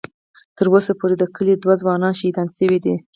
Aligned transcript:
ـ 0.29 0.55
تر 0.57 0.65
اوسه 0.73 0.91
پورې 0.99 1.15
د 1.17 1.23
کلي 1.35 1.53
دوه 1.63 1.75
ځوانان 1.81 2.13
شهیدان 2.19 2.47
شوي 2.57 2.79
دي. 2.85 2.95